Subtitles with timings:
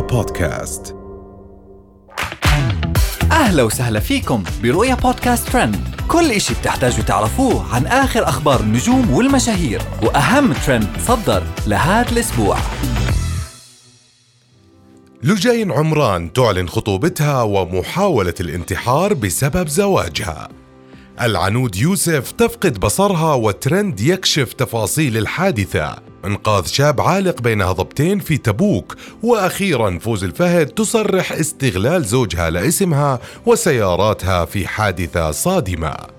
[0.00, 0.96] بودكاست.
[3.32, 5.76] أهلا وسهلا فيكم برؤيا بودكاست ترند.
[6.08, 12.56] كل إشي بتحتاجوا تعرفوه عن آخر أخبار النجوم والمشاهير وأهم ترند صدر لهذا الأسبوع.
[15.22, 20.48] لجين عمران تعلن خطوبتها ومحاولة الانتحار بسبب زواجها.
[21.20, 25.96] العنود يوسف تفقد بصرها وترند يكشف تفاصيل الحادثة.
[26.24, 34.44] إنقاذ شاب عالق بين هضبتين في تبوك وأخيرا فوز الفهد تصرح استغلال زوجها لاسمها وسياراتها
[34.44, 36.15] في حادثة صادمة.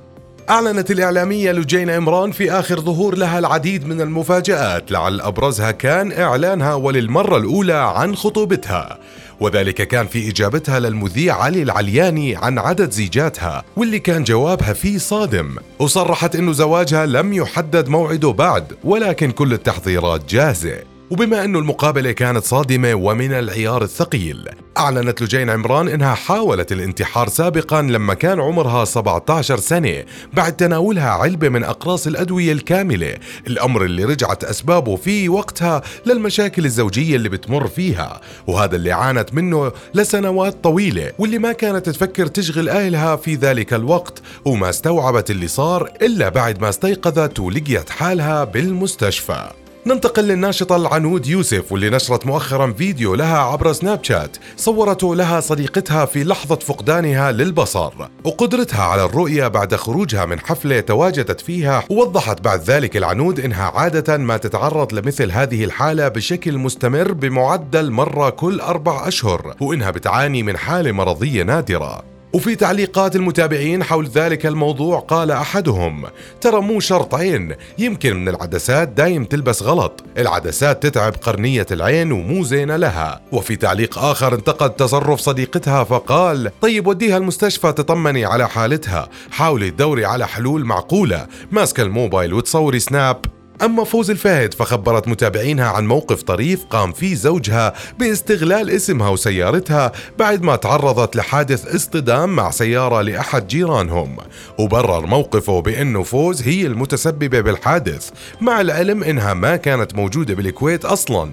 [0.50, 4.92] أعلنت الإعلامية لجين عمران في آخر ظهور لها العديد من المفاجآت.
[4.92, 9.00] لعل أبرزها كان إعلانها وللمرة الأولى عن خطوبتها.
[9.40, 15.56] وذلك كان في إجابتها للمذيع علي العلياني عن عدد زيجاتها واللي كان جوابها فيه صادم.
[15.80, 20.97] وصرحت أنه زواجها لم يحدد موعده بعد ولكن كل التحضيرات جاهزة.
[21.12, 27.82] وبما أنه المقابلة كانت صادمة ومن العيار الثقيل أعلنت لجين عمران أنها حاولت الانتحار سابقا
[27.82, 34.44] لما كان عمرها 17 سنة بعد تناولها علبة من أقراص الأدوية الكاملة الأمر اللي رجعت
[34.44, 41.38] أسبابه في وقتها للمشاكل الزوجية اللي بتمر فيها وهذا اللي عانت منه لسنوات طويلة واللي
[41.38, 46.70] ما كانت تفكر تشغل أهلها في ذلك الوقت وما استوعبت اللي صار إلا بعد ما
[46.70, 49.50] استيقظت ولقيت حالها بالمستشفى.
[49.88, 54.38] ننتقل للناشطة العنود يوسف واللي نشرت مؤخرا فيديو لها عبر سناب شات.
[54.58, 57.92] صورته لها صديقتها في لحظة فقدانها للبصر
[58.24, 61.84] وقدرتها على الرؤية بعد خروجها من حفلة تواجدت فيها.
[61.90, 68.30] ووضحت بعد ذلك العنود إنها عادة ما تتعرض لمثل هذه الحالة بشكل مستمر بمعدل مرة
[68.30, 72.17] كل أربع أشهر وإنها بتعاني من حالة مرضية نادرة.
[72.34, 76.06] وفي تعليقات المتابعين حول ذلك الموضوع قال أحدهم
[76.42, 82.44] ترى مو شرط عين يمكن من العدسات دايم تلبس غلط العدسات تتعب قرنية العين ومو
[82.44, 83.22] زينة لها.
[83.32, 90.06] وفي تعليق آخر انتقد تصرف صديقتها فقال طيب وديها المستشفى تطمني على حالتها حاولي تدوري
[90.06, 93.37] على حلول معقولة ماسكة الموبايل وتصوري سناب.
[93.62, 100.44] أما فوز الفهد فخبرت متابعينها عن موقف طريف قام فيه زوجها باستغلال اسمها وسيارتها بعد
[100.44, 104.18] ما تعرضت لحادث اصطدام مع سيارة لأحد جيرانهم.
[104.58, 108.10] وبرر موقفه بأنه فوز هي المتسببة بالحادث
[108.42, 111.32] مع العلم إنها ما كانت موجودة بالكويت أصلاً.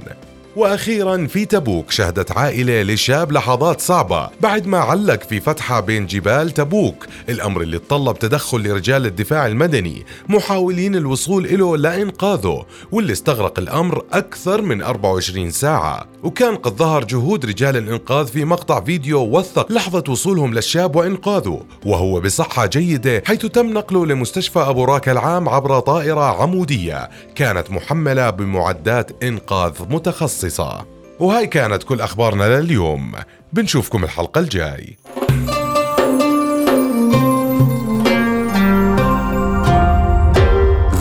[0.56, 6.50] وأخيرا في تبوك شهدت عائلة لشاب لحظات صعبة بعد ما علق في فتحة بين جبال
[6.50, 7.06] تبوك.
[7.28, 14.62] الأمر اللي تطلب تدخل لرجال الدفاع المدني محاولين الوصول له لانقاذه واللي استغرق الأمر أكثر
[14.62, 16.06] من 24 ساعة.
[16.22, 22.21] وكان قد ظهر جهود رجال الإنقاذ في مقطع فيديو وثق لحظة وصولهم للشاب وإنقاذه وهو
[22.21, 27.10] بصحة جيدة حيث تم نقله لمستشفى أبو راك العام عبر طائرة عمودية.
[27.34, 30.44] كانت محملة بمعدات إنقاذ متخصصة.
[30.44, 30.87] متخصصة
[31.21, 33.12] وهاي كانت كل أخبارنا لليوم.
[33.53, 34.97] بنشوفكم الحلقة الجاي.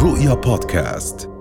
[0.04, 1.33] رؤيا بودكاست.